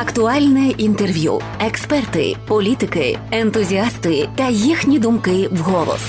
Актуальне 0.00 0.68
інтерв'ю, 0.68 1.40
експерти, 1.60 2.36
політики, 2.46 3.18
ентузіасти 3.30 4.28
та 4.36 4.48
їхні 4.48 4.98
думки 4.98 5.48
вголос. 5.52 6.00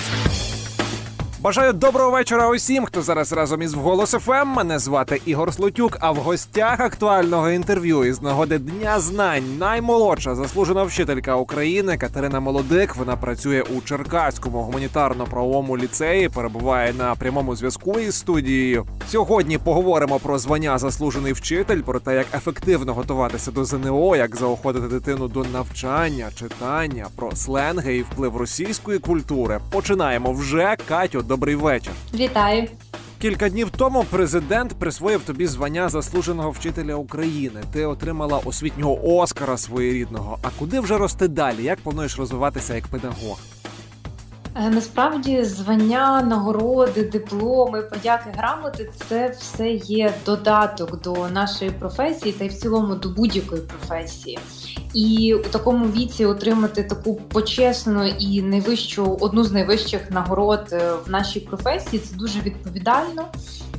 Бажаю 1.42 1.74
доброго 1.74 2.12
вечора 2.12 2.50
усім, 2.50 2.86
хто 2.86 3.02
зараз 3.02 3.34
разом 3.34 3.62
із 3.62 3.74
«Вголос 3.74 4.12
ФМ». 4.12 4.48
Мене 4.48 4.80
звати 4.80 5.22
Ігор 5.26 5.54
Слутюк. 5.54 5.98
А 6.00 6.12
в 6.12 6.16
гостях 6.16 6.80
актуального 6.80 7.50
інтерв'ю 7.50 8.06
із 8.06 8.22
нагоди 8.22 8.58
Дня 8.58 9.00
знань 9.00 9.58
наймолодша 9.58 10.36
заслужена 10.36 10.84
вчителька 10.84 11.36
України 11.36 11.98
Катерина 11.98 12.40
Молодик. 12.40 12.96
Вона 12.96 13.16
працює 13.16 13.62
у 13.62 13.82
Черкаському 13.82 14.72
гуманітарно-правовому 14.72 15.78
ліцеї. 15.78 16.30
Перебуває 16.30 16.94
на 16.94 17.16
прямому 17.16 17.56
зв'язку 17.56 18.00
із 18.00 18.16
студією. 18.16 18.86
Сьогодні 19.10 19.58
поговоримо 19.58 20.20
про 20.20 20.40
звання 20.40 20.78
заслужений 20.78 21.34
вчитель, 21.34 21.82
про 21.82 22.00
те, 22.00 22.16
як 22.16 22.28
ефективно 22.34 22.94
готуватися 22.94 23.52
до 23.52 23.66
ЗНО, 23.66 24.16
як 24.16 24.36
заохотити 24.36 24.88
дитину 24.88 25.28
до 25.28 25.44
навчання, 25.44 26.30
читання, 26.36 27.08
про 27.16 27.36
сленги 27.36 27.98
і 27.98 28.02
вплив 28.02 28.38
російської 28.38 29.00
культури. 29.00 29.60
Починаємо 29.72 30.32
вже 30.32 30.78
Катю 30.88 31.22
добрий 31.30 31.56
вечір. 31.56 31.92
Вітаю. 32.14 32.68
Кілька 33.22 33.50
днів 33.50 33.70
тому 33.70 34.06
президент 34.10 34.74
присвоїв 34.74 35.22
тобі 35.22 35.48
звання 35.48 35.90
заслуженого 35.90 36.52
вчителя 36.52 36.96
України. 36.96 37.62
Ти 37.74 37.86
отримала 37.86 38.38
освітнього 38.38 39.18
Оскара 39.18 39.58
своєрідного. 39.58 40.40
А 40.42 40.48
куди 40.60 40.80
вже 40.80 40.98
рости 40.98 41.28
далі? 41.28 41.64
Як 41.64 41.80
плануєш 41.80 42.18
розвиватися 42.18 42.76
як 42.76 42.88
педагог? 42.88 43.40
Е, 44.66 44.70
насправді 44.70 45.44
звання, 45.44 46.22
нагороди, 46.22 47.04
дипломи, 47.04 47.82
подяки, 47.82 48.30
грамоти 48.38 48.92
це 49.08 49.36
все 49.40 49.70
є 49.72 50.14
додаток 50.26 51.02
до 51.02 51.30
нашої 51.30 51.72
професії 51.72 52.34
та 52.34 52.46
й 52.46 52.48
в 52.48 52.54
цілому 52.54 52.96
до 52.96 53.10
будь-якої 53.10 53.62
професії. 53.62 54.40
І 54.94 55.34
у 55.34 55.44
такому 55.44 55.86
віці 55.86 56.26
отримати 56.26 56.84
таку 56.84 57.16
почесну 57.16 58.08
і 58.08 58.42
найвищу 58.42 59.18
одну 59.22 59.44
з 59.44 59.52
найвищих 59.52 60.12
нагород 60.12 60.68
е, 60.72 60.92
в 61.06 61.10
нашій 61.10 61.40
професії 61.40 62.00
це 62.00 62.16
дуже 62.16 62.40
відповідально. 62.40 63.26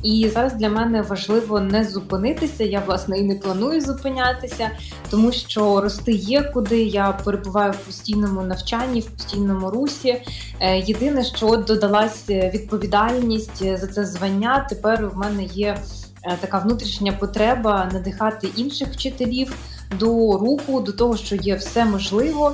І 0.03 0.29
зараз 0.33 0.53
для 0.53 0.69
мене 0.69 1.01
важливо 1.01 1.59
не 1.59 1.83
зупинитися. 1.83 2.63
Я 2.63 2.83
власне 2.85 3.19
і 3.19 3.23
не 3.23 3.35
планую 3.35 3.81
зупинятися, 3.81 4.69
тому 5.09 5.31
що 5.31 5.81
рости 5.81 6.11
є 6.11 6.41
куди. 6.43 6.83
Я 6.83 7.11
перебуваю 7.11 7.71
в 7.71 7.77
постійному 7.77 8.41
навчанні, 8.41 8.99
в 8.99 9.05
постійному 9.05 9.69
русі. 9.69 10.21
Е, 10.59 10.79
єдине, 10.79 11.23
що 11.23 11.55
додалась 11.55 12.29
відповідальність 12.29 13.77
за 13.79 13.87
це 13.87 14.05
звання. 14.05 14.67
Тепер 14.69 15.07
в 15.07 15.17
мене 15.17 15.43
є 15.43 15.77
е, 16.23 16.37
така 16.41 16.59
внутрішня 16.59 17.11
потреба 17.11 17.89
надихати 17.93 18.49
інших 18.55 18.87
вчителів 18.87 19.55
до 19.99 20.37
руху, 20.37 20.81
до 20.81 20.91
того, 20.91 21.17
що 21.17 21.35
є 21.35 21.55
все 21.55 21.85
можливо. 21.85 22.53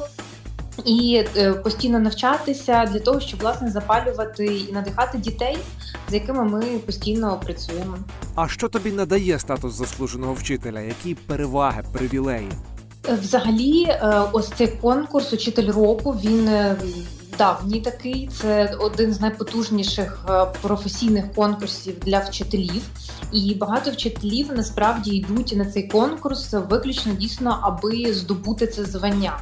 І 0.88 1.24
е, 1.38 1.54
постійно 1.54 2.00
навчатися 2.00 2.86
для 2.86 3.00
того, 3.00 3.20
щоб 3.20 3.40
власне 3.40 3.72
запалювати 3.72 4.46
і 4.46 4.72
надихати 4.74 5.18
дітей, 5.18 5.58
з 6.10 6.14
якими 6.14 6.44
ми 6.44 6.62
постійно 6.62 7.40
працюємо. 7.46 7.98
А 8.36 8.48
що 8.48 8.68
тобі 8.68 8.92
надає 8.92 9.40
статус 9.40 9.74
заслуженого 9.74 10.34
вчителя? 10.34 10.80
Які 10.80 11.16
переваги, 11.16 11.84
привілеї? 11.92 12.50
Е, 13.10 13.18
взагалі, 13.22 13.84
е, 13.84 14.22
ось 14.32 14.50
цей 14.50 14.68
конкурс 14.68 15.34
Учитель 15.34 15.72
року 15.72 16.20
він 16.24 16.50
давній 17.38 17.82
такий. 17.82 18.30
Це 18.42 18.76
один 18.80 19.14
з 19.14 19.22
найпотужніших 19.22 20.26
професійних 20.62 21.34
конкурсів 21.34 22.00
для 22.00 22.20
вчителів. 22.20 22.82
І 23.32 23.56
багато 23.56 23.92
вчителів 23.92 24.52
насправді 24.56 25.16
йдуть 25.16 25.54
на 25.58 25.66
цей 25.66 25.88
конкурс 25.88 26.54
виключно 26.54 27.14
дійсно, 27.14 27.60
аби 27.62 28.14
здобути 28.14 28.68
це 28.68 28.86
звання. 28.86 29.38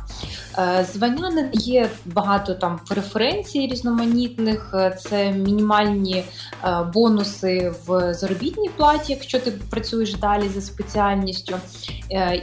Е, 0.58 0.86
звання 0.94 1.30
не 1.30 1.50
є 1.54 1.90
багато 2.06 2.54
там 2.54 2.80
преференцій 2.90 3.68
різноманітних, 3.68 4.72
е, 4.74 4.98
це 5.02 5.32
мінімальні 5.32 6.26
е, 6.64 6.84
бонуси 6.94 7.74
в 7.88 8.14
заробітній 8.14 8.70
платі, 8.78 9.14
якщо 9.14 9.40
ти 9.40 9.52
працюєш 9.52 10.14
далі 10.14 10.50
за 10.50 10.62
спеціальністю. 10.62 11.56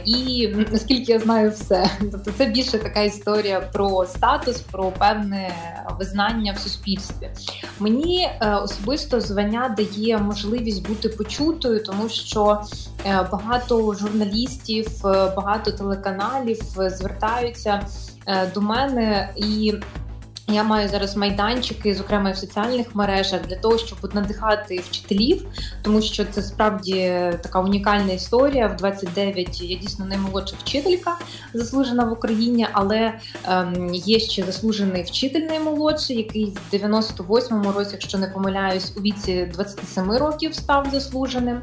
І 0.05 0.47
наскільки 0.71 1.11
я 1.11 1.19
знаю, 1.19 1.51
все. 1.51 1.89
Тобто 1.99 2.31
це 2.37 2.45
більше 2.45 2.77
така 2.77 3.01
історія 3.01 3.59
про 3.59 4.05
статус, 4.05 4.59
про 4.59 4.91
певне 4.91 5.42
визнання 5.99 6.51
в 6.53 6.57
суспільстві. 6.57 7.29
Мені 7.79 8.29
особисто 8.63 9.21
звання 9.21 9.75
дає 9.77 10.17
можливість 10.17 10.87
бути 10.87 11.09
почутою, 11.09 11.83
тому 11.83 12.09
що 12.09 12.61
багато 13.31 13.93
журналістів, 13.93 14.87
багато 15.35 15.71
телеканалів 15.71 16.59
звертаються. 16.77 17.87
Е, 18.27 18.51
до 18.53 18.61
мене 18.61 19.33
і 19.35 19.73
я 20.47 20.63
маю 20.63 20.89
зараз 20.89 21.17
майданчики, 21.17 21.95
зокрема 21.95 22.31
в 22.31 22.37
соціальних 22.37 22.95
мережах, 22.95 23.41
для 23.47 23.55
того, 23.55 23.77
щоб 23.77 24.15
надихати 24.15 24.83
вчителів, 24.89 25.45
тому 25.81 26.01
що 26.01 26.25
це 26.25 26.41
справді 26.41 26.95
така 27.43 27.61
унікальна 27.61 28.13
історія. 28.13 28.67
В 28.67 28.75
29 28.75 29.61
я 29.61 29.77
дійсно 29.77 30.05
наймолодша 30.05 30.55
вчителька, 30.59 31.17
заслужена 31.53 32.05
в 32.05 32.13
Україні, 32.13 32.67
але 32.71 33.13
ем, 33.47 33.93
є 33.93 34.19
ще 34.19 34.43
заслужений 34.43 35.03
вчитель 35.03 35.41
наймолодший, 35.41 36.17
який 36.17 36.45
в 36.45 36.75
98-му 36.75 37.71
році, 37.71 37.89
якщо 37.91 38.17
не 38.17 38.27
помиляюсь, 38.27 38.93
у 38.97 39.01
віці 39.01 39.49
27 39.53 40.11
років 40.11 40.55
став 40.55 40.87
заслуженим. 40.91 41.61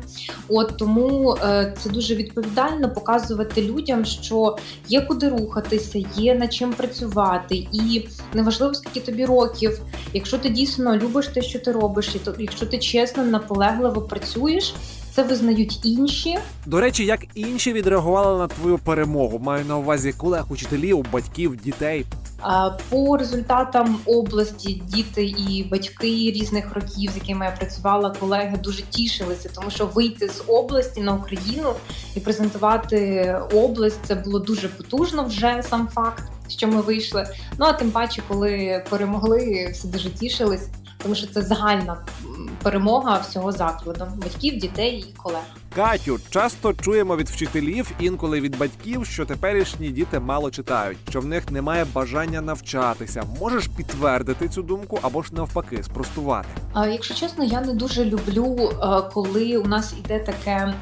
От 0.49 0.77
тому 0.77 1.37
е, 1.45 1.75
це 1.79 1.91
дуже 1.91 2.15
відповідально 2.15 2.91
показувати 2.95 3.63
людям, 3.63 4.05
що 4.05 4.57
є 4.89 5.01
куди 5.01 5.29
рухатися, 5.29 6.05
є 6.17 6.35
над 6.35 6.53
чим 6.53 6.73
працювати, 6.73 7.55
і 7.55 8.09
неважливо 8.35 8.70
неважливо 8.71 8.75
скільки 8.75 9.01
тобі 9.01 9.25
років, 9.25 9.81
якщо 10.13 10.39
ти 10.39 10.49
дійсно 10.49 10.97
любиш 10.97 11.27
те, 11.27 11.43
що 11.43 11.59
ти 11.59 11.73
робиш, 11.73 12.15
і 12.15 12.19
то 12.19 12.35
якщо 12.39 12.67
ти 12.67 12.79
чесно, 12.79 13.25
наполегливо 13.25 14.01
працюєш. 14.01 14.75
Це 15.13 15.23
визнають 15.23 15.81
інші. 15.85 16.39
До 16.67 16.81
речі, 16.81 17.05
як 17.05 17.21
інші 17.35 17.73
відреагували 17.73 18.39
на 18.39 18.49
твою 18.49 18.79
перемогу? 18.79 19.39
Маю 19.39 19.65
на 19.65 19.79
увазі 19.79 20.13
колег, 20.13 20.45
учителів, 20.49 21.07
батьків, 21.13 21.57
дітей. 21.57 22.07
По 22.89 23.17
результатам 23.17 23.99
області 24.07 24.83
діти 24.87 25.25
і 25.25 25.67
батьки 25.71 26.07
різних 26.07 26.75
років, 26.75 27.11
з 27.13 27.17
якими 27.17 27.45
я 27.45 27.51
працювала, 27.51 28.11
колеги 28.21 28.59
дуже 28.63 28.83
тішилися, 28.83 29.51
тому 29.55 29.71
що 29.71 29.87
вийти 29.87 30.29
з 30.29 30.43
області 30.47 31.01
на 31.01 31.15
Україну 31.15 31.73
і 32.17 32.21
презентувати 32.21 33.37
область 33.55 34.01
це 34.07 34.15
було 34.15 34.39
дуже 34.39 34.69
потужно 34.69 35.25
вже 35.25 35.63
сам 35.69 35.89
факт 35.89 36.23
що 36.51 36.69
ми 36.69 36.81
вийшли. 36.81 37.27
Ну 37.59 37.67
а 37.67 37.73
тим 37.73 37.91
паче, 37.91 38.23
коли 38.29 38.85
перемогли, 38.91 39.71
всі 39.73 39.89
дуже 39.89 40.11
тішились, 40.11 40.69
тому 41.03 41.15
що 41.15 41.27
це 41.27 41.43
загальна 41.43 41.97
перемога 42.63 43.19
всього 43.19 43.53
закладу 43.53 44.07
батьків, 44.17 44.59
дітей 44.59 45.07
і 45.11 45.17
колег. 45.17 45.43
Катю, 45.75 46.19
часто 46.31 46.73
чуємо 46.73 47.17
від 47.17 47.29
вчителів, 47.29 47.91
інколи 48.01 48.41
від 48.41 48.59
батьків, 48.59 49.07
що 49.07 49.27
теперішні 49.27 49.89
діти 49.89 50.21
мало 50.21 50.51
читають, 50.51 50.99
що 51.09 51.21
в 51.21 51.27
них 51.27 51.51
немає 51.51 51.87
бажання 51.95 52.41
навчатися. 52.41 53.23
Можеш 53.41 53.67
підтвердити 53.67 54.49
цю 54.49 54.63
думку 54.63 54.99
або 55.03 55.23
ж 55.23 55.35
навпаки 55.35 55.83
спростувати? 55.83 56.49
А 56.73 56.87
якщо 56.87 57.15
чесно, 57.15 57.45
я 57.45 57.61
не 57.61 57.73
дуже 57.75 58.05
люблю, 58.05 58.71
е, 58.71 59.03
коли 59.13 59.57
у 59.57 59.67
нас 59.67 59.95
іде 60.05 60.19
таке 60.19 60.75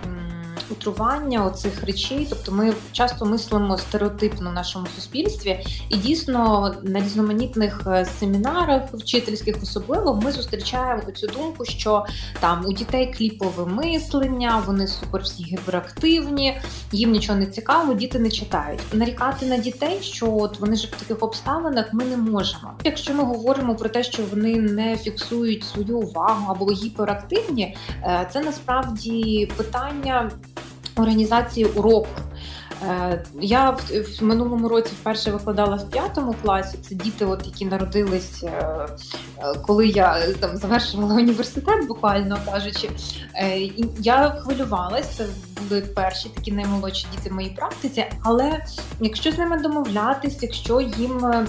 утрування 0.71 1.45
оцих 1.45 1.85
речей. 1.85 2.27
Тобто, 2.31 2.53
ми 2.53 2.75
часто 2.93 3.25
мислимо 3.25 3.79
стереотипно 3.79 4.51
в 4.51 4.53
нашому 4.53 4.87
суспільстві, 4.95 5.61
і 5.89 5.97
дійсно 5.97 6.75
на 6.83 7.01
різноманітних 7.01 7.83
е, 7.87 8.05
семінарах 8.05 8.83
вчительських 8.95 9.57
особливо 9.63 10.15
ми 10.15 10.33
зустрічаємо 10.33 11.03
цю 11.15 11.27
думку, 11.27 11.65
що 11.65 12.05
там 12.41 12.67
у 12.67 12.73
дітей 12.73 13.15
кліпове 13.19 13.67
мислення, 13.67 14.63
вони 14.67 14.87
супер 14.87 15.23
всі 15.23 15.43
гіперактивні, 15.43 16.61
їм 16.93 17.11
нічого 17.11 17.39
не 17.39 17.47
цікаво, 17.47 17.95
діти 17.95 18.19
не 18.19 18.31
читають. 18.31 18.81
Нарікати 18.93 19.47
на 19.47 19.57
дітей, 19.57 19.99
що 20.01 20.37
от 20.37 20.61
вони 20.61 20.77
ж 20.77 20.87
в 20.87 20.91
таких 20.91 21.23
обставинах 21.23 21.93
ми 21.93 22.05
не 22.05 22.17
можемо. 22.17 22.73
Якщо 22.85 23.15
ми 23.15 23.25
говоримо 23.25 23.75
про 23.75 23.89
те, 23.89 24.03
що 24.03 24.23
вони 24.31 24.57
не 24.57 24.97
фіксують 24.97 25.65
свою 25.65 25.99
увагу 25.99 26.47
або 26.49 26.73
гіперактивні, 26.73 27.77
е, 28.03 28.29
це 28.33 28.41
насправді 28.41 29.49
питання 29.57 30.31
організації 31.01 31.67
уроку. 31.67 32.09
Е, 32.83 33.25
я 33.41 33.71
в 34.21 34.25
минулому 34.25 34.69
році 34.69 34.93
вперше 35.01 35.31
викладала 35.31 35.77
в 35.77 35.91
п'ятому 35.91 36.35
класі. 36.43 36.79
Це 36.89 36.95
діти, 36.95 37.25
от 37.25 37.47
які 37.47 37.65
народились, 37.65 38.43
е, 38.43 38.49
е, 39.39 39.55
коли 39.67 39.87
я 39.87 40.33
там 40.41 40.57
завершувала 40.57 41.15
університет, 41.15 41.87
буквально 41.89 42.39
кажучи. 42.53 42.91
Я 43.99 44.31
хвилювалася, 44.31 45.09
це 45.17 45.27
були 45.69 45.81
перші 45.81 46.29
такі 46.29 46.53
наймолодші 46.53 47.07
діти 47.17 47.31
в 47.31 47.33
моїй 47.33 47.51
практиці. 47.51 48.05
Але 48.23 48.65
якщо 49.01 49.33
з 49.33 49.39
ними 49.39 49.59
домовлятися, 49.59 50.39
якщо 50.43 50.81
їм 50.81 51.47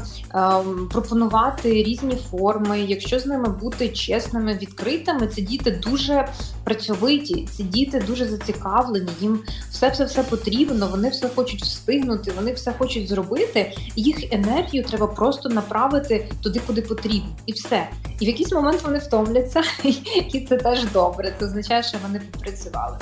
пропонувати 0.91 1.83
різні 1.83 2.17
форми, 2.31 2.79
якщо 2.79 3.19
з 3.19 3.25
ними 3.25 3.49
бути 3.49 3.89
чесними, 3.89 4.53
відкритими, 4.53 5.27
це 5.27 5.41
діти 5.41 5.71
дуже 5.71 6.27
працьовиті, 6.63 7.47
ці 7.51 7.63
діти 7.63 8.03
дуже 8.07 8.25
зацікавлені. 8.25 9.09
Їм 9.21 9.39
все 9.71 9.89
все 9.89 10.05
все 10.05 10.23
потрібно. 10.23 10.87
Вони 10.87 11.09
все 11.09 11.18
хочуть 11.27 11.61
встигнути, 11.61 12.31
вони 12.31 12.53
все 12.53 12.73
хочуть 12.73 13.07
зробити. 13.07 13.73
Їх 13.95 14.33
енергію 14.33 14.83
треба 14.83 15.07
просто 15.07 15.49
направити 15.49 16.27
туди, 16.43 16.61
куди 16.67 16.81
потрібно, 16.81 17.29
і 17.45 17.51
все. 17.51 17.89
І 18.19 18.25
в 18.25 18.27
якийсь 18.27 18.51
момент 18.51 18.81
вони 18.83 18.97
втомляться, 18.97 19.63
і 20.33 20.45
це 20.49 20.57
теж 20.57 20.85
добре. 20.85 21.33
Це 21.39 21.45
означає, 21.45 21.83
що 21.83 21.97
вони 22.03 22.21
попрацювали. 22.31 22.97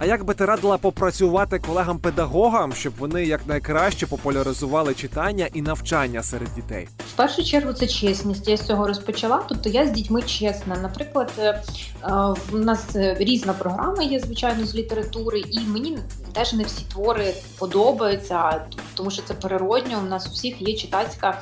А 0.00 0.06
як 0.06 0.24
би 0.24 0.34
ти 0.34 0.44
радила 0.44 0.78
попрацювати 0.78 1.58
колегам-педагогам, 1.58 2.72
щоб 2.72 2.92
вони 2.98 3.24
якнайкраще 3.24 4.06
популяризували 4.06 4.94
читання 4.94 5.48
і 5.52 5.62
навчання 5.62 6.22
серед 6.22 6.54
дітей? 6.54 6.88
В 6.98 7.12
першу 7.16 7.44
чергу 7.44 7.72
це 7.72 7.86
чесність. 7.86 8.48
Я 8.48 8.56
з 8.56 8.66
цього 8.66 8.86
розпочала. 8.86 9.44
Тобто 9.48 9.68
я 9.68 9.86
з 9.86 9.90
дітьми 9.90 10.22
чесна. 10.22 10.76
Наприклад, 10.82 11.32
е, 11.38 11.42
е, 11.44 11.62
в 12.50 12.58
нас 12.58 12.86
різна 12.94 13.52
програма 13.52 14.02
є, 14.02 14.20
звичайно, 14.20 14.66
з 14.66 14.74
літератури, 14.74 15.42
і 15.50 15.60
мені 15.60 15.98
теж 16.32 16.52
не 16.52 16.64
всі 16.64 16.84
твори 16.92 17.34
подобаються, 17.58 18.66
тому 18.94 19.10
що 19.10 19.22
це 19.22 19.34
природньо. 19.34 20.00
У 20.06 20.08
нас 20.08 20.26
у 20.26 20.30
всіх 20.30 20.62
є 20.62 20.76
читацька 20.76 21.40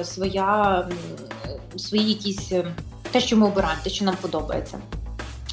е, 0.00 0.04
своя 0.04 0.88
свої 1.76 2.08
якісь 2.08 2.52
те, 3.10 3.20
що 3.20 3.36
ми 3.36 3.46
обираємо, 3.46 3.80
те, 3.84 3.90
що 3.90 4.04
нам 4.04 4.16
подобається. 4.20 4.78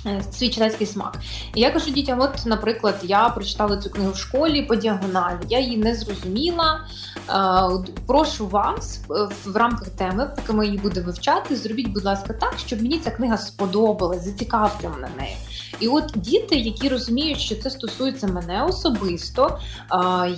Е, 0.05 0.23
свій 0.31 0.49
читацький 0.49 0.87
смак. 0.87 1.17
І 1.55 1.61
я 1.61 1.71
кажу 1.71 1.91
дітям: 1.91 2.21
от, 2.21 2.45
наприклад, 2.45 2.99
я 3.03 3.29
прочитала 3.29 3.77
цю 3.77 3.89
книгу 3.89 4.11
в 4.11 4.17
школі 4.17 4.61
по 4.61 4.75
діагоналі, 4.75 5.37
я 5.49 5.59
її 5.59 5.77
не 5.77 5.95
зрозуміла. 5.95 6.79
Е, 7.29 7.93
прошу 8.07 8.47
вас 8.47 9.01
е, 9.11 9.29
в 9.45 9.55
рамках 9.55 9.89
теми, 9.89 10.31
поки 10.35 10.53
ми 10.53 10.65
її 10.65 10.77
будемо 10.77 11.05
вивчати, 11.05 11.55
зробіть, 11.55 11.87
будь 11.87 12.05
ласка, 12.05 12.33
так, 12.33 12.53
щоб 12.65 12.81
мені 12.81 12.99
ця 12.99 13.11
книга 13.11 13.37
сподобалась, 13.37 14.23
зацікавте 14.23 14.89
мене 14.89 15.09
нею. 15.17 15.35
І 15.79 15.87
от 15.87 16.11
діти, 16.15 16.55
які 16.55 16.89
розуміють, 16.89 17.39
що 17.39 17.55
це 17.55 17.69
стосується 17.69 18.27
мене 18.27 18.63
особисто, 18.63 19.59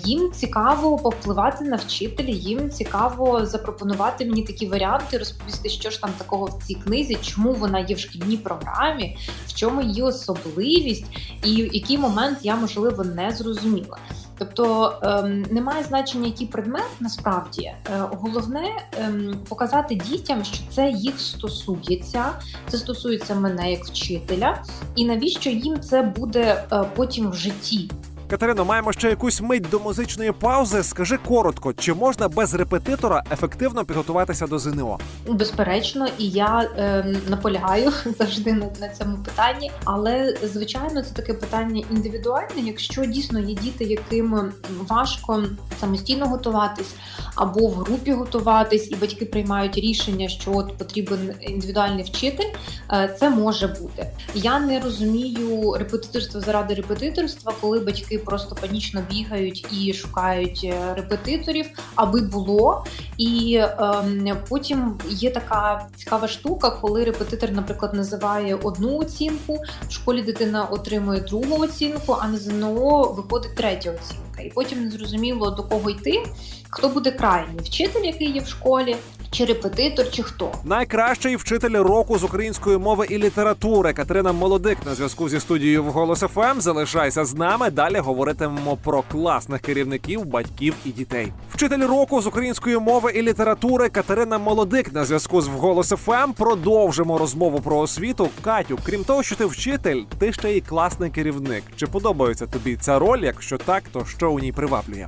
їм 0.05 0.31
цікаво 0.31 0.97
повпливати 0.97 1.63
на 1.63 1.75
вчителя, 1.75 2.29
їм 2.29 2.69
цікаво 2.69 3.45
запропонувати 3.45 4.25
мені 4.25 4.43
такі 4.43 4.67
варіанти, 4.67 5.17
розповісти, 5.17 5.69
що 5.69 5.89
ж 5.89 6.01
там 6.01 6.09
такого 6.17 6.45
в 6.45 6.63
цій 6.63 6.75
книзі, 6.75 7.17
чому 7.21 7.53
вона 7.53 7.79
є 7.79 7.95
в 7.95 7.99
шкільній 7.99 8.37
програмі, 8.37 9.17
в 9.47 9.53
чому 9.61 9.81
її 9.81 10.01
особливість, 10.01 11.05
і 11.43 11.51
який 11.53 11.97
момент 11.97 12.37
я 12.41 12.55
можливо 12.55 13.03
не 13.03 13.31
зрозуміла. 13.31 13.97
Тобто 14.37 14.93
ем, 15.01 15.45
немає 15.51 15.83
значення, 15.83 16.27
який 16.27 16.47
предмет 16.47 16.87
насправді 16.99 17.61
е, 17.61 17.77
головне 18.11 18.63
ем, 18.97 19.35
показати 19.49 19.95
дітям, 19.95 20.43
що 20.43 20.57
це 20.71 20.89
їх 20.89 21.19
стосується, 21.19 22.25
це 22.67 22.77
стосується 22.77 23.35
мене 23.35 23.71
як 23.71 23.85
вчителя, 23.85 24.63
і 24.95 25.05
навіщо 25.05 25.49
їм 25.49 25.79
це 25.79 26.01
буде 26.01 26.65
е, 26.71 26.83
потім 26.95 27.29
в 27.29 27.35
житті. 27.35 27.89
Катерино, 28.31 28.65
маємо 28.65 28.93
ще 28.93 29.09
якусь 29.09 29.41
мить 29.41 29.69
до 29.69 29.79
музичної 29.79 30.31
паузи. 30.31 30.83
Скажи 30.83 31.17
коротко, 31.17 31.73
чи 31.73 31.93
можна 31.93 32.27
без 32.27 32.53
репетитора 32.53 33.23
ефективно 33.31 33.85
підготуватися 33.85 34.47
до 34.47 34.59
ЗНО? 34.59 34.99
Безперечно, 35.27 36.07
і 36.17 36.29
я 36.29 36.69
е, 36.77 37.05
наполягаю 37.27 37.91
завжди 38.19 38.53
на, 38.53 38.65
на 38.81 38.89
цьому 38.89 39.17
питанні. 39.17 39.71
Але 39.83 40.37
звичайно, 40.43 41.01
це 41.01 41.13
таке 41.13 41.33
питання 41.33 41.85
індивідуальне. 41.91 42.61
Якщо 42.61 43.05
дійсно 43.05 43.39
є 43.39 43.55
діти, 43.55 43.83
яким 43.83 44.51
важко 44.87 45.43
самостійно 45.79 46.27
готуватись 46.27 46.95
або 47.35 47.67
в 47.67 47.73
групі 47.73 48.11
готуватись, 48.11 48.91
і 48.91 48.95
батьки 48.95 49.25
приймають 49.25 49.77
рішення, 49.77 50.29
що 50.29 50.51
от 50.55 50.77
потрібен 50.77 51.33
індивідуальний 51.41 52.03
вчитель, 52.03 52.49
е, 52.91 53.15
це 53.19 53.29
може 53.29 53.67
бути. 53.67 54.07
Я 54.33 54.59
не 54.59 54.79
розумію 54.79 55.73
репетиторство 55.79 56.41
заради 56.41 56.73
репетиторства, 56.73 57.53
коли 57.61 57.79
батьки 57.79 58.20
просто 58.25 58.55
панічно 58.55 59.03
бігають 59.11 59.65
і 59.71 59.93
шукають 59.93 60.61
е, 60.63 60.93
репетиторів, 60.95 61.65
аби 61.95 62.21
було. 62.21 62.85
І 63.17 63.53
е, 63.55 64.37
потім 64.49 64.99
є 65.09 65.31
така 65.31 65.87
цікава 65.95 66.27
штука, 66.27 66.69
коли 66.69 67.03
репетитор, 67.03 67.51
наприклад, 67.51 67.93
називає 67.93 68.55
одну 68.55 68.97
оцінку, 68.97 69.59
в 69.87 69.91
школі 69.91 70.21
дитина 70.21 70.65
отримує 70.65 71.19
другу 71.19 71.63
оцінку, 71.63 72.17
а 72.21 72.27
на 72.27 72.37
ЗНО 72.37 73.03
виходить 73.03 73.55
третя 73.55 73.91
оцінка. 73.91 74.41
І 74.41 74.49
потім 74.49 74.83
не 74.83 74.91
зрозуміло 74.91 75.51
до 75.51 75.63
кого 75.63 75.89
йти, 75.89 76.23
хто 76.71 76.89
буде 76.89 77.11
крайній 77.11 77.59
вчитель, 77.59 78.01
який 78.03 78.31
є 78.31 78.41
в 78.41 78.47
школі, 78.47 78.95
чи 79.31 79.45
репетитор, 79.45 80.11
чи 80.11 80.23
хто 80.23 80.51
найкращий 80.63 81.35
вчитель 81.35 81.77
року 81.83 82.17
з 82.17 82.23
української 82.23 82.77
мови 82.77 83.07
і 83.09 83.17
літератури 83.17 83.93
Катерина 83.93 84.31
Молодик 84.31 84.77
на 84.85 84.95
зв'язку 84.95 85.29
зі 85.29 85.39
студією 85.39 85.83
в 85.83 85.87
«Голос 85.87 86.19
ФМ». 86.19 86.59
Залишайся 86.59 87.25
з 87.25 87.33
нами. 87.33 87.69
Далі 87.69 87.97
говоритимемо 87.97 88.77
про 88.83 89.01
класних 89.01 89.61
керівників, 89.61 90.25
батьків 90.25 90.73
і 90.85 90.89
дітей. 90.89 91.33
Вчитель 91.53 91.87
року 91.87 92.21
з 92.21 92.27
української 92.27 92.77
мови 92.77 93.11
і 93.15 93.21
літератури 93.21 93.89
Катерина 93.89 94.37
Молодик 94.37 94.93
на 94.93 95.05
зв'язку 95.05 95.41
з 95.41 95.47
«Голос 95.47 95.89
ФМ». 95.89 96.33
Продовжимо 96.37 97.17
розмову 97.17 97.59
про 97.59 97.77
освіту. 97.77 98.29
Катю, 98.41 98.79
крім 98.85 99.03
того, 99.03 99.23
що 99.23 99.35
ти 99.35 99.45
вчитель, 99.45 100.03
ти 100.19 100.33
ще 100.33 100.51
й 100.51 100.61
класний 100.61 101.09
керівник. 101.09 101.63
Чи 101.75 101.87
подобається 101.87 102.47
тобі 102.47 102.75
ця 102.75 102.99
роль? 102.99 103.19
Якщо 103.19 103.57
так, 103.57 103.83
то 103.91 104.05
що 104.05 104.31
у 104.31 104.39
ній 104.39 104.51
приваблює? 104.51 105.07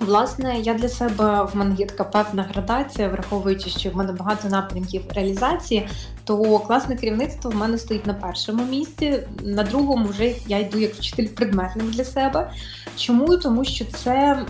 Власне, 0.00 0.60
я 0.60 0.74
для 0.74 0.88
себе 0.88 1.42
в 1.52 1.56
мене 1.56 1.74
є 1.78 1.86
така 1.86 2.04
певна 2.04 2.42
градація, 2.42 3.08
враховуючи, 3.08 3.70
що 3.70 3.90
в 3.90 3.96
мене 3.96 4.12
багато 4.12 4.48
напрямків 4.48 5.02
реалізації, 5.14 5.88
то 6.24 6.58
класне 6.58 6.96
керівництво 6.96 7.50
в 7.50 7.54
мене 7.54 7.78
стоїть 7.78 8.06
на 8.06 8.14
першому 8.14 8.64
місці. 8.64 9.22
На 9.44 9.62
другому 9.62 10.06
вже 10.06 10.34
я 10.46 10.58
йду 10.58 10.78
як 10.78 10.94
вчитель 10.94 11.26
предметник 11.26 11.90
для 11.90 12.04
себе. 12.04 12.50
Чому? 12.96 13.36
Тому 13.36 13.64
що 13.64 13.84
це 13.84 14.46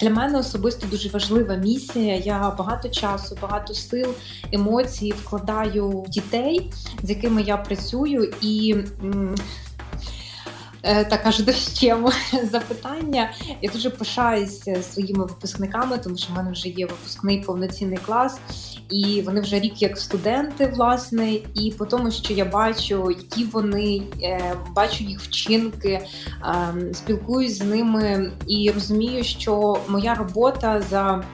для 0.00 0.10
мене 0.10 0.38
особисто 0.38 0.86
дуже 0.86 1.08
важлива 1.08 1.54
місія. 1.54 2.16
Я 2.16 2.50
багато 2.58 2.88
часу, 2.88 3.38
багато 3.42 3.74
сил, 3.74 4.08
емоцій 4.52 5.12
вкладаю 5.12 5.88
в 5.88 6.08
дітей, 6.08 6.70
з 7.02 7.10
якими 7.10 7.42
я 7.42 7.56
працюю 7.56 8.32
і. 8.40 8.76
Е, 10.84 11.04
так 11.04 11.26
аж 11.26 11.40
дощем 11.40 12.08
запитання. 12.52 13.30
Я 13.62 13.70
дуже 13.70 13.90
пишаюся 13.90 14.82
своїми 14.82 15.24
випускниками, 15.24 15.98
тому 15.98 16.16
що 16.16 16.32
в 16.32 16.36
мене 16.36 16.50
вже 16.50 16.68
є 16.68 16.86
випускний 16.86 17.40
повноцінний 17.40 17.98
клас, 18.06 18.38
і 18.90 19.22
вони 19.22 19.40
вже 19.40 19.60
рік 19.60 19.82
як 19.82 19.98
студенти, 19.98 20.66
власне. 20.76 21.32
І 21.32 21.74
по 21.78 21.86
тому, 21.86 22.10
що 22.10 22.34
я 22.34 22.44
бачу, 22.44 23.10
які 23.10 23.44
вони 23.44 24.02
е, 24.22 24.54
бачу 24.76 25.04
їх 25.04 25.20
вчинки, 25.20 26.00
ем, 26.44 26.94
спілкуюсь 26.94 27.58
з 27.58 27.64
ними 27.64 28.32
і 28.46 28.70
розумію, 28.70 29.24
що 29.24 29.76
моя 29.88 30.14
робота 30.14 30.82
за 30.90 31.24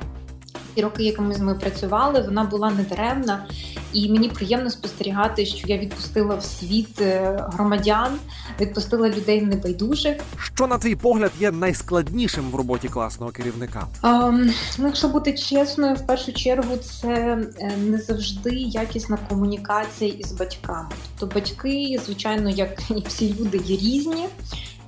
ті 0.78 0.84
роки, 0.84 1.04
якими 1.04 1.38
ми 1.38 1.54
працювали, 1.54 2.22
вона 2.22 2.44
була 2.44 2.70
недаремна. 2.70 3.46
І 3.92 4.12
мені 4.12 4.28
приємно 4.28 4.70
спостерігати, 4.70 5.46
що 5.46 5.68
я 5.68 5.78
відпустила 5.78 6.34
в 6.34 6.44
світ 6.44 7.00
е, 7.00 7.38
громадян, 7.52 8.18
відпустила 8.60 9.08
людей 9.08 9.42
небайдужих. 9.42 10.16
Що 10.54 10.66
на 10.66 10.78
твій 10.78 10.96
погляд 10.96 11.32
є 11.40 11.50
найскладнішим 11.50 12.50
в 12.50 12.54
роботі 12.54 12.88
класного 12.88 13.32
керівника? 13.32 13.86
А, 14.02 14.30
ну, 14.78 14.86
Якщо 14.86 15.08
бути 15.08 15.32
чесною, 15.32 15.94
в 15.94 16.06
першу 16.06 16.32
чергу 16.32 16.76
це 16.76 17.38
е, 17.58 17.72
не 17.76 17.98
завжди 17.98 18.50
якісна 18.50 19.18
комунікація 19.28 20.14
із 20.18 20.32
батьками. 20.32 20.88
Тобто 21.18 21.34
батьки, 21.34 22.00
звичайно, 22.04 22.50
як 22.50 22.90
і 22.90 23.04
всі 23.08 23.34
люди, 23.40 23.60
є 23.64 23.76
різні. 23.76 24.26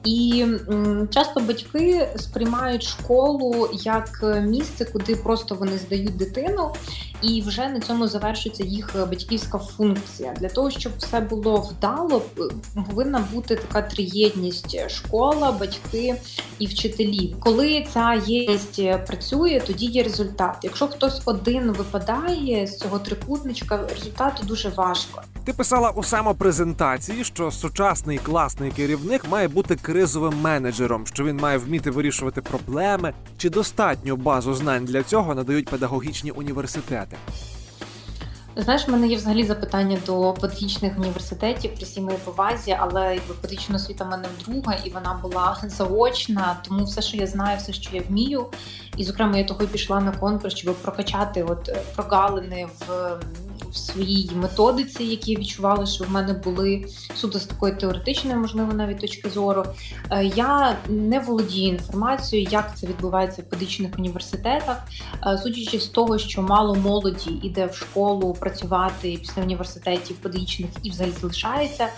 І 0.05 0.47
часто 1.11 1.41
батьки 1.41 2.09
сприймають 2.17 2.83
школу 2.83 3.69
як 3.73 4.25
місце, 4.43 4.85
куди 4.85 5.17
просто 5.17 5.55
вони 5.55 5.79
здають 5.79 6.17
дитину, 6.17 6.71
і 7.23 7.43
вже 7.43 7.69
на 7.69 7.81
цьому 7.81 8.09
завершується 8.09 8.65
їх 8.65 8.91
батьківська 9.11 9.59
функція. 9.59 10.35
Для 10.41 10.49
того 10.49 10.71
щоб 10.71 10.93
все 10.99 11.21
було 11.21 11.57
вдало, 11.57 12.23
повинна 12.89 13.25
бути 13.33 13.57
така 13.57 13.89
триєдність 13.89 14.91
школа, 14.91 15.53
батьки 15.53 16.15
і 16.59 16.67
вчителі. 16.67 17.37
Коли 17.41 17.87
ця 17.93 18.23
єдність 18.27 18.83
працює, 19.07 19.63
тоді 19.67 19.87
є 19.87 20.03
результат. 20.03 20.57
Якщо 20.63 20.89
хтось 20.89 21.23
один 21.25 21.73
випадає 21.73 22.67
з 22.67 22.79
цього 22.79 22.99
трикутничка, 22.99 23.87
результату 23.95 24.47
дуже 24.47 24.69
важко. 24.69 25.23
Ти 25.45 25.53
писала 25.53 25.91
у 25.91 26.03
самопрезентації, 26.03 27.25
що 27.25 27.51
сучасний 27.51 28.19
класний 28.19 28.71
керівник 28.71 29.29
має 29.31 29.49
бути 29.49 29.77
кризовим 29.91 30.41
менеджером, 30.41 31.07
що 31.07 31.25
він 31.25 31.37
має 31.37 31.59
вміти 31.59 31.91
вирішувати 31.91 32.43
проблеми. 32.43 33.13
Чи 33.39 33.51
достатньо 33.51 34.17
базу 34.17 34.55
знань 34.55 34.85
для 34.85 35.03
цього 35.03 35.35
надають 35.35 35.69
педагогічні 35.69 36.31
університети? 36.31 37.17
Знаєш, 38.57 38.89
в 38.89 38.91
мене 38.91 39.09
є 39.09 39.17
взагалі 39.17 39.45
запитання 39.45 39.99
до 40.07 40.35
педагогічних 40.41 40.99
університетів 40.99 41.75
при 41.75 41.85
всій 41.85 42.01
моїй 42.01 42.19
повазі, 42.25 42.77
але 42.81 43.19
педагогічна 43.29 43.77
освіта 43.77 44.05
в 44.05 44.09
мене 44.09 44.29
друга, 44.45 44.75
і 44.85 44.91
вона 44.91 45.21
була 45.23 45.57
заочна. 45.69 46.57
Тому 46.69 46.85
все, 46.85 47.03
що 47.03 47.17
я 47.17 47.27
знаю, 47.27 47.59
все, 47.59 47.73
що 47.73 47.97
я 47.97 48.03
вмію, 48.09 48.47
і 48.97 49.05
зокрема 49.05 49.39
я 49.39 49.45
того 49.45 49.67
пішла 49.67 50.01
на 50.01 50.13
конкурс, 50.13 50.55
щоб 50.55 50.75
прокачати 50.75 51.43
от 51.43 51.71
прогалини 51.97 52.67
в 52.79 53.19
в 53.71 53.77
своїй 53.77 54.31
методиці, 54.35 55.05
які 55.05 55.37
відчували, 55.37 55.87
що 55.87 56.05
в 56.05 56.11
мене 56.11 56.33
були 56.33 56.85
суто 57.15 57.39
з 57.39 57.45
такої 57.45 57.75
теоретичної, 57.75 58.37
можливо, 58.37 58.73
навіть 58.73 59.01
точки 59.01 59.31
зору. 59.31 59.65
Е, 60.11 60.25
я 60.25 60.77
не 60.89 61.21
володію 61.21 61.69
інформацією, 61.69 62.49
як 62.51 62.79
це 62.79 62.87
відбувається 62.87 63.43
в 63.43 63.45
педагогічних 63.45 63.93
університетах, 63.99 64.77
е, 65.27 65.39
судячи 65.43 65.81
з 65.81 65.87
того, 65.87 66.19
що 66.19 66.43
мало 66.43 66.75
молоді 66.75 67.31
йде 67.43 67.67
в 67.67 67.75
школу 67.75 68.37
працювати 68.41 69.19
після 69.21 69.43
університетів 69.43 70.17
педагогічних 70.17 70.71
і 70.83 70.91
взагалі 70.91 71.15
залишається 71.21 71.89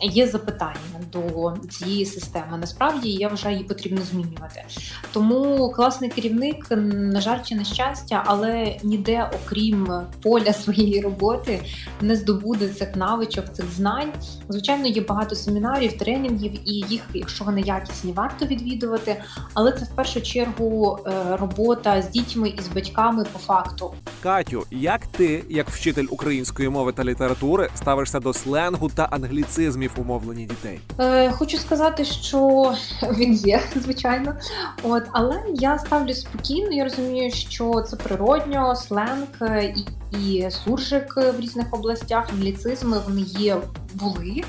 є 0.00 0.26
запитання 0.26 0.74
до 1.12 1.54
цієї 1.70 2.06
системи. 2.06 2.58
Насправді 2.58 3.10
я 3.10 3.28
вважаю, 3.28 3.54
її 3.54 3.68
потрібно 3.68 4.00
змінювати. 4.02 4.64
Тому 5.12 5.72
класний 5.76 6.10
керівник, 6.10 6.66
на 6.70 7.20
жаль, 7.20 7.38
чи 7.44 7.54
на 7.54 7.64
щастя, 7.64 8.22
але 8.26 8.76
ніде, 8.82 9.30
окрім 9.44 9.88
поля 10.22 10.52
своєї 10.52 11.00
роботи, 11.00 11.60
не 12.00 12.16
здобуде 12.16 12.68
цих 12.68 12.96
навичок, 12.96 13.52
цих 13.52 13.66
знань. 13.76 14.12
Звичайно, 14.48 14.86
є 14.86 15.00
багато 15.00 15.34
семінарів, 15.34 15.98
тренінгів, 15.98 16.52
і 16.64 16.72
їх, 16.72 17.02
якщо 17.14 17.44
вони 17.44 17.60
якісні, 17.60 18.12
варто 18.12 18.46
відвідувати. 18.46 19.22
Але 19.54 19.72
це 19.72 19.84
в 19.84 19.96
першу 19.96 20.20
чергу 20.20 20.98
е, 21.06 21.36
робота 21.36 22.02
з 22.02 22.10
дітьми 22.10 22.48
і 22.48 22.62
з 22.62 22.68
батьками 22.68 23.26
по 23.32 23.38
факту. 23.38 23.94
Катю, 24.22 24.64
як 24.70 25.06
ти, 25.06 25.44
як 25.48 25.68
вчитель 25.70 26.06
української 26.10 26.68
мови 26.68 26.92
та 26.92 27.04
літератури, 27.04 27.68
ставишся 27.74 28.20
до 28.20 28.32
сленгу 28.32 28.90
та 28.94 29.04
англіцизмів? 29.04 29.87
В 29.96 30.00
умовленні 30.00 30.44
дітей? 30.44 30.80
Е, 31.00 31.30
Хочу 31.32 31.58
сказати, 31.58 32.04
що 32.04 32.74
він 33.02 33.32
є, 33.34 33.60
звичайно. 33.76 34.34
От, 34.82 35.02
але 35.12 35.42
я 35.54 35.78
ставлю 35.78 36.14
спокійно. 36.14 36.70
Я 36.72 36.84
розумію, 36.84 37.30
що 37.30 37.82
це 37.90 37.96
природньо, 37.96 38.76
сленг 38.76 39.26
е, 39.42 39.74
і, 40.12 40.18
і 40.18 40.50
суржик 40.50 41.16
в 41.16 41.40
різних 41.40 41.66
областях, 41.70 42.28
англіцизми 42.32 42.98
вони 43.06 43.20
є, 43.20 43.56
були. 43.94 44.42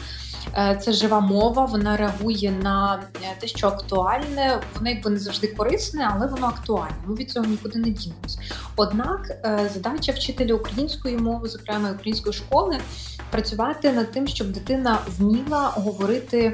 Е, 0.58 0.80
це 0.82 0.92
жива 0.92 1.20
мова, 1.20 1.66
вона 1.66 1.98
реагує 1.98 2.52
на 2.52 3.04
е, 3.16 3.36
те, 3.40 3.48
що 3.48 3.68
актуальне. 3.68 4.62
Воно 4.76 4.90
якби 4.90 5.10
не 5.10 5.20
завжди 5.20 5.48
корисне, 5.48 6.10
але 6.14 6.28
воно 6.28 6.48
актуальне. 6.48 6.96
Ми 7.06 7.16
від 7.16 7.32
цього 7.32 7.46
нікуди 7.46 7.80
не 7.80 7.90
дінемось. 7.90 8.40
Однак 8.76 9.32
задача 9.74 10.12
вчителя 10.12 10.54
української 10.54 11.18
мови, 11.18 11.50
зокрема 11.50 11.92
української 11.92 12.34
школи, 12.34 12.78
працювати 13.32 13.92
над 13.92 14.12
тим, 14.12 14.28
щоб 14.28 14.52
дитина 14.52 14.98
вміла 15.18 15.72
говорити 15.76 16.40
е, 16.40 16.54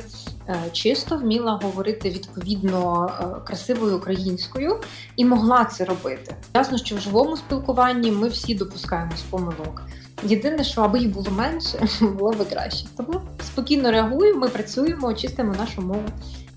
чисто, 0.71 1.17
вміла 1.17 1.59
говорити 1.63 2.09
відповідно 2.09 3.09
е, 3.19 3.45
красивою 3.45 3.97
українською 3.97 4.79
і 5.15 5.25
могла 5.25 5.65
це 5.65 5.85
робити. 5.85 6.35
Ясно, 6.53 6.77
що 6.77 6.95
в 6.95 6.99
живому 6.99 7.37
спілкуванні 7.37 8.11
ми 8.11 8.27
всі 8.27 8.55
допускаємось 8.55 9.21
помилок. 9.21 9.81
Єдине, 10.23 10.63
що 10.63 10.81
аби 10.81 10.99
їх 10.99 11.09
було 11.09 11.31
менше, 11.31 11.87
було 12.05 12.31
би 12.31 12.45
краще. 12.45 12.87
Тому 12.97 13.21
спокійно 13.45 13.91
реагуємо, 13.91 14.39
ми 14.39 14.47
працюємо, 14.49 15.13
чистимо 15.13 15.53
нашу 15.59 15.81
мову. 15.81 16.03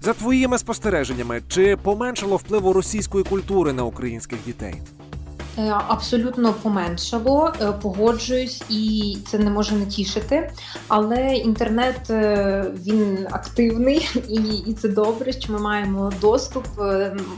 За 0.00 0.12
твоїми 0.12 0.58
спостереженнями, 0.58 1.42
чи 1.48 1.76
поменшало 1.76 2.36
впливу 2.36 2.72
російської 2.72 3.24
культури 3.24 3.72
на 3.72 3.84
українських 3.84 4.38
дітей? 4.46 4.74
Е, 5.58 5.74
абсолютно 5.88 6.52
поменшало, 6.52 7.52
е, 7.60 7.72
погоджуюсь, 7.72 8.62
і 8.68 9.16
це 9.26 9.38
не 9.38 9.50
може 9.50 9.74
не 9.74 9.86
тішити. 9.86 10.52
Але 10.88 11.34
інтернет 11.34 12.10
е, 12.10 12.64
він 12.86 13.26
активний, 13.30 14.08
і 14.28 14.70
і 14.70 14.74
це 14.74 14.88
добре, 14.88 15.32
що 15.32 15.52
ми 15.52 15.58
маємо 15.58 16.12
доступ, 16.20 16.66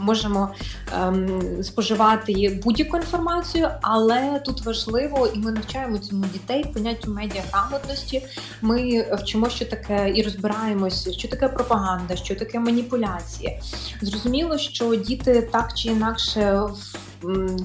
можемо 0.01 0.55
ем, 1.03 1.41
споживати 1.63 2.61
будь-яку 2.65 2.97
інформацію, 2.97 3.69
але 3.81 4.41
тут 4.45 4.65
важливо, 4.65 5.27
і 5.35 5.39
ми 5.39 5.53
навчаємо 5.53 5.99
цьому 5.99 6.25
дітей 6.25 6.65
поняттю 6.75 7.11
медіаграмотності. 7.11 8.23
Ми 8.63 9.07
вчимо, 9.23 9.51
що 9.51 9.65
таке, 9.65 10.13
і 10.15 10.23
розбираємося, 10.23 11.13
що 11.13 11.29
таке 11.29 11.49
пропаганда, 11.49 12.17
що 12.17 12.35
таке 12.35 12.61
маніпуляції. 12.61 13.61
Зрозуміло, 14.03 14.59
що 14.59 14.95
діти 14.95 15.49
так 15.53 15.75
чи 15.75 15.89
інакше 15.89 16.61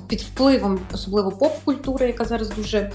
під 0.08 0.22
впливом, 0.22 0.80
особливо 0.94 1.32
поп-культури, 1.32 2.08
яка 2.08 2.26
зараз 2.26 2.50
дуже 2.50 2.92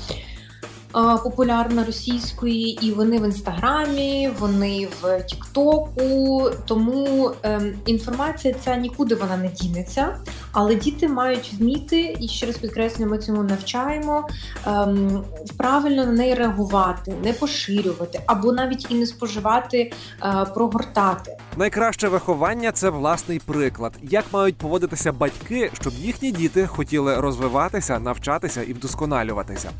популярна 0.92 1.84
російської, 1.84 2.86
і 2.86 2.92
вони 2.92 3.18
в 3.18 3.24
інстаграмі, 3.24 4.30
вони 4.38 4.88
в 5.02 5.22
Тіктоку. 5.22 6.50
Тому 6.66 7.32
ем, 7.42 7.74
інформація 7.86 8.54
ця 8.64 8.76
нікуди 8.76 9.14
вона 9.14 9.36
не 9.36 9.48
дінеться. 9.48 10.16
Але 10.52 10.74
діти 10.74 11.08
мають 11.08 11.52
вміти, 11.58 12.16
і 12.20 12.28
ще 12.28 12.46
раз 12.46 12.58
підкреслюю, 12.58 13.10
ми 13.10 13.18
цьому 13.18 13.42
навчаємо 13.42 14.28
ем, 14.66 15.24
правильно 15.56 16.06
на 16.06 16.12
неї 16.12 16.34
реагувати, 16.34 17.14
не 17.24 17.32
поширювати 17.32 18.20
або 18.26 18.52
навіть 18.52 18.86
і 18.90 18.94
не 18.94 19.06
споживати, 19.06 19.92
е, 20.22 20.46
прогортати. 20.54 21.36
Найкраще 21.56 22.08
виховання 22.08 22.72
це 22.72 22.90
власний 22.90 23.38
приклад. 23.38 23.92
Як 24.02 24.24
мають 24.32 24.56
поводитися 24.56 25.12
батьки, 25.12 25.70
щоб 25.80 25.92
їхні 25.92 26.32
діти 26.32 26.66
хотіли 26.66 27.16
розвиватися, 27.16 27.98
навчатися 27.98 28.62
і 28.62 28.72
вдосконалюватися. 28.72 29.70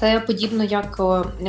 Це 0.00 0.20
подібно 0.20 0.64
як 0.64 1.00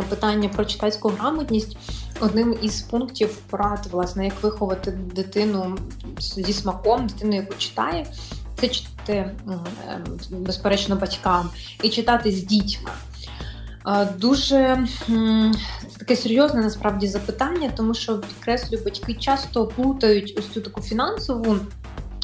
питання 0.10 0.50
про 0.50 0.65
читацьку 0.65 1.10
грамотність. 1.10 1.77
Одним 2.20 2.58
із 2.62 2.81
пунктів 2.81 3.36
порад, 3.36 3.88
власне, 3.91 4.25
як 4.25 4.43
виховати 4.43 4.91
дитину 4.91 5.77
зі 6.20 6.53
смаком, 6.53 7.08
дитину, 7.08 7.36
яку 7.36 7.53
читає, 7.58 8.05
це 8.60 8.67
читати 8.67 9.31
ем, 9.48 10.05
безперечно 10.29 10.96
батькам 10.96 11.50
і 11.84 11.89
читати 11.89 12.31
з 12.31 12.43
дітьми. 12.43 12.89
Дуже 14.17 14.88
це 15.89 16.00
таке 16.00 16.15
серйозне 16.15 16.62
насправді 16.62 17.08
запитання, 17.08 17.72
тому 17.77 17.93
що 17.93 18.20
підкреслюю, 18.20 18.84
батьки 18.84 19.13
часто 19.13 19.67
плутають 19.67 20.36
ось 20.38 20.50
цю 20.50 20.62
таку 20.62 20.81
фінансову. 20.81 21.58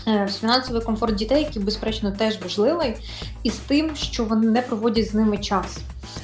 Е, 0.07 0.27
фінансовий 0.39 0.81
комфорт 0.81 1.15
дітей, 1.15 1.43
який 1.43 1.61
безперечно 1.61 2.11
теж 2.11 2.41
важливий, 2.41 2.95
і 3.43 3.49
з 3.49 3.57
тим, 3.57 3.95
що 3.95 4.23
вони 4.23 4.47
не 4.47 4.61
проводять 4.61 5.09
з 5.09 5.13
ними 5.13 5.37
час. 5.37 5.77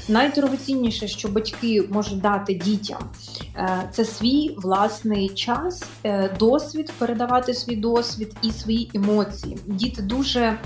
Найдорогоцінніше, 0.08 1.08
що 1.08 1.28
батьки 1.28 1.88
можуть 1.90 2.22
дати 2.22 2.54
дітям, 2.54 3.10
е, 3.56 3.90
це 3.92 4.06
свій 4.06 4.56
власний 4.58 5.30
час, 5.30 5.84
е, 6.04 6.36
досвід, 6.40 6.92
передавати 6.98 7.54
свій 7.54 7.76
досвід 7.76 8.36
і 8.42 8.52
свої 8.52 8.92
емоції. 8.94 9.58
Діти 9.66 10.02
дуже 10.02 10.58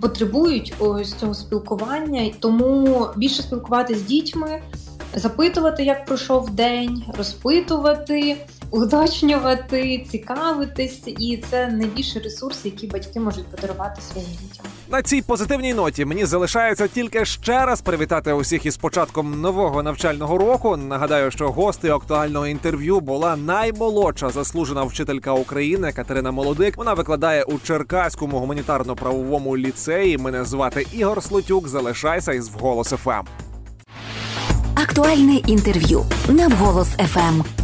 потребують 0.00 0.74
ось 0.78 1.14
цього 1.14 1.34
спілкування, 1.34 2.30
тому 2.40 3.06
більше 3.16 3.42
спілкуватися 3.42 4.00
з 4.00 4.02
дітьми, 4.02 4.62
запитувати, 5.14 5.84
як 5.84 6.04
пройшов 6.04 6.50
день, 6.50 7.04
розпитувати 7.18 8.36
уточнювати, 8.70 10.06
цікавитись, 10.10 11.02
і 11.06 11.42
це 11.50 11.68
найбільший 11.68 12.22
ресурс, 12.22 12.64
який 12.64 12.88
батьки 12.88 13.20
можуть 13.20 13.46
подарувати 13.46 14.02
своїм 14.12 14.30
дітям. 14.30 14.66
На 14.90 15.02
цій 15.02 15.22
позитивній 15.22 15.74
ноті 15.74 16.04
мені 16.04 16.24
залишається 16.24 16.88
тільки 16.88 17.24
ще 17.24 17.66
раз 17.66 17.80
привітати 17.80 18.32
усіх 18.32 18.66
із 18.66 18.76
початком 18.76 19.40
нового 19.40 19.82
навчального 19.82 20.38
року. 20.38 20.76
Нагадаю, 20.76 21.30
що 21.30 21.50
гостею 21.50 21.94
актуального 21.94 22.46
інтерв'ю 22.46 23.00
була 23.00 23.36
наймолодша 23.36 24.30
заслужена 24.30 24.82
вчителька 24.82 25.32
України 25.32 25.92
Катерина 25.92 26.30
Молодик. 26.30 26.76
Вона 26.76 26.94
викладає 26.94 27.42
у 27.42 27.58
Черкаському 27.58 28.38
гуманітарно-правовому 28.38 29.56
ліцеї. 29.56 30.18
Мене 30.18 30.44
звати 30.44 30.86
Ігор 30.92 31.22
Слотюк. 31.22 31.68
Залишайся 31.68 32.32
із 32.32 32.48
вголос 32.48 32.88
ФМ. 32.88 33.26
Актуальне 34.74 35.34
інтерв'ю 35.34 36.04
на 36.28 36.48
вголос 36.48 36.88
ФМ. 36.88 37.59